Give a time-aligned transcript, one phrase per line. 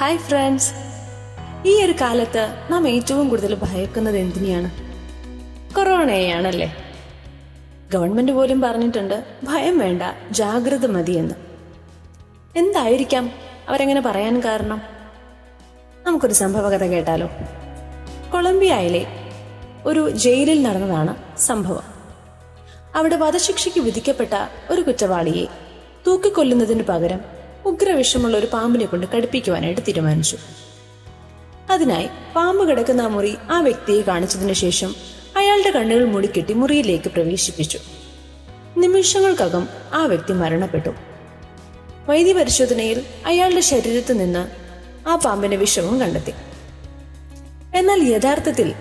[0.00, 0.72] Hi friends
[1.66, 4.70] ഈ ഒരു കാലത്ത് നാം ഏറ്റവും കൂടുതൽ ഭയക്കുന്നത് എന്തിനെയാണ്?
[5.74, 6.76] കൊറോണയെയാണല്ലേ?
[7.92, 11.34] ഗവൺമെന്റ് പോലും പറഞ്ഞിട്ടുണ്ട് ഭയം വേണ്ട ജാഗ്രത മതിയെന്ന്.
[12.56, 13.30] എന്തായിരിക്കാം?
[13.68, 14.82] അവരെങ്ങനെ പറയാൻ കാരണം?
[16.06, 17.30] നമുക്കൊരു സംഭവകഥ കേട്ടാലോ?
[18.32, 19.06] കൊളംബിയയിലെ
[19.86, 21.84] ഒരു ജയിലിൽ നടന്നതാണ് സംഭവം.
[22.94, 24.30] അവിടെ വധശിക്ഷയ്ക്ക് വിധിക്കപ്പെട്ട
[24.70, 25.46] ഒരു കുറ്റവാളിയെ
[26.06, 30.36] തൂക്കിക്കൊല്ലുന്നതിന് പകരം ഉഗ്രവിഷമുള്ള ഒരു പാമ്പിനെ കൊണ്ട് കടുപ്പിക്കുവാനായിട്ട് തീരുമാനിച്ചു.
[31.70, 34.94] അതിനായി പാമ്പ് കിടക്കുന്ന ആ മുറി ആ വ്യക്തിയെ കാണിച്ചതിന് ശേഷം
[35.36, 37.78] അയാളുടെ കണ്ണുകൾ മുടിക്കെട്ടി മുറിയിലേക്ക് പ്രവേശിപ്പിച്ചു.
[38.76, 40.90] നിമിഷങ്ങൾക്കകം ആ വ്യക്തി മരണപ്പെട്ടു.
[42.08, 44.48] വൈദ്യപരിശോധനയിൽ അയാളുടെ ശരീരത്ത് നിന്ന്
[45.08, 46.32] ആ പാമ്പിന്റെ വിഷവും കണ്ടെത്തി.
[47.74, 48.74] എന്നാൽ യഥാർത്ഥത്തിൽ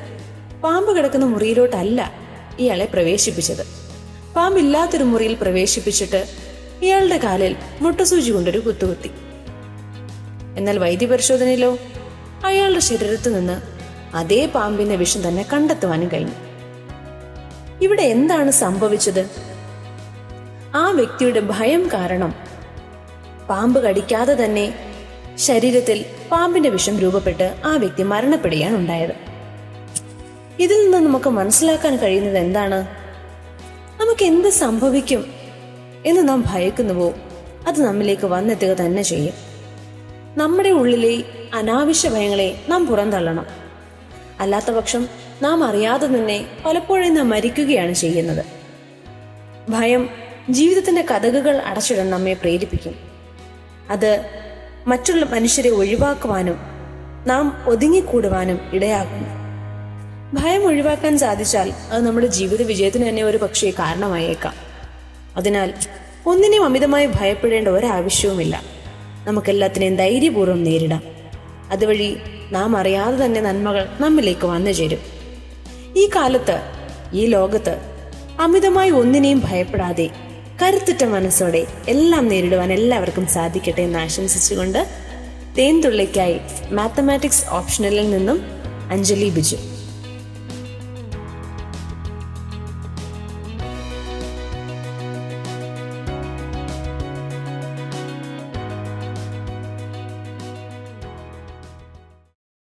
[0.63, 2.11] പാമ്പ് കിടക്കുന്ന മുറിയിലോട്ടല്ല
[2.59, 3.65] ഇയാളെ പ്രവേശിപ്പിച്ചത്.
[4.35, 6.42] പാമ്പില്ലാത്തൊരു മുറിയിൽ പ്രവേശിപ്പിച്ചിട്ട്
[6.83, 9.11] ഇയാളുടെ കാലിൽ മുട്ടസൂചി കൊണ്ടൊരു കുത്തുകുത്തി.
[10.57, 11.77] എന്നാൽ വൈദ്യപരിശോധനയിലോ
[12.45, 13.61] അയാളുടെ ശരീരത്തു നിന്ന്
[14.15, 16.33] അതേ പാമ്പിന്റെ വിഷം തന്നെ കണ്ടെത്തുവാനും കഴിഞ്ഞു.
[17.81, 19.29] ഇവിടെ എന്താണ് സംഭവിച്ചത്?
[20.75, 22.35] ആ വ്യക്തിയുടെ ഭയം കാരണം
[23.49, 24.73] പാമ്പ് കടിക്കാതെ തന്നെ
[25.35, 29.15] ശരീരത്തിൽ പാമ്പിന്റെ വിഷം രൂപപ്പെട്ട് ആ വ്യക്തി മരണപ്പെടുകയാണ് ഉണ്ടായത്.
[30.59, 32.87] ഇതിൽ നിന്ന് നമുക്ക് മനസ്സിലാക്കാൻ കഴിയുന്നത് എന്താണ്?
[34.01, 35.42] നമുക്ക് എന്ത് സംഭവിക്കും?
[36.05, 37.13] എന്ന് നാം ഭയക്കുന്നുവോ?
[37.67, 39.33] അത് നമ്മിലേക്ക് വന്നെത്തുക തന്നെ ചെയ്യും.
[40.37, 41.23] നമ്മുടെ ഉള്ളിലെ
[41.53, 43.45] അനാവശ്യ ഭയങ്ങളെ നാം പുറന്തള്ളണം.
[44.39, 45.07] അല്ലാത്ത പക്ഷം
[45.41, 48.45] നാം അറിയാതെ തന്നെ പലപ്പോഴും നാം മരിക്കുകയാണ് ചെയ്യുന്നത്.
[49.69, 50.09] ഭയം
[50.49, 52.95] ജീവിതത്തിന്റെ കഥകുകൾ അടച്ചിടാൻ നമ്മെ പ്രേരിപ്പിക്കും.
[53.89, 54.25] അത്
[54.87, 56.57] മറ്റുള്ള മനുഷ്യരെ ഒഴിവാക്കുവാനും
[57.27, 59.43] നാം ഒതുങ്ങിക്കൂടുവാനും ഇടയാക്കുന്നു.
[60.33, 64.62] ഭയം ഒഴിവാക്കാൻ സാധിച്ചാൽ അത് നമ്മുടെ ജീവിത വിജയത്തിന് തന്നെ ഒരു പക്ഷേ കാരണമായേക്കാം.
[65.35, 65.73] അതിനാൽ
[66.25, 68.63] ഒന്നിനെയും അമിതമായി ഭയപ്പെടേണ്ട ഒരാവശ്യവുമില്ല.
[69.25, 71.03] നമുക്കെല്ലാത്തിനെയും ധൈര്യപൂർവം നേരിടാം.
[71.71, 72.17] അതുവഴി
[72.51, 74.99] നാം അറിയാതെ തന്നെ നന്മകൾ നമ്മിലേക്ക് വന്നു ചേരും.
[75.97, 76.61] ഈ കാലത്ത്
[77.13, 77.77] ഈ ലോകത്ത്
[78.39, 80.09] അമിതമായി ഒന്നിനെയും ഭയപ്പെടാതെ
[80.61, 84.87] കരുത്തുറ്റ മനസ്സോടെ എല്ലാം നേരിടുവാൻ എല്ലാവർക്കും സാധിക്കട്ടെ എന്ന് ആശംസിച്ചുകൊണ്ട്
[85.57, 86.39] തേൻതുള്ളിക്കായി
[86.71, 88.41] മാത്തമാറ്റിക്സ് ഓപ്ഷണലിൽ നിന്നും
[88.91, 89.57] അഞ്ജലി ബിജു.